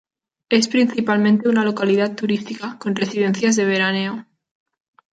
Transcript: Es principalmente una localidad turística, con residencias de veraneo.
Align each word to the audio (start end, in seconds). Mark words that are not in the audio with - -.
Es 0.49 0.67
principalmente 0.67 1.47
una 1.47 1.63
localidad 1.63 2.15
turística, 2.15 2.79
con 2.79 2.95
residencias 2.95 3.55
de 3.55 3.65
veraneo. 3.65 4.25